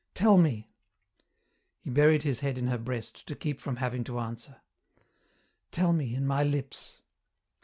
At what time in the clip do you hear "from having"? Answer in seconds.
3.61-4.03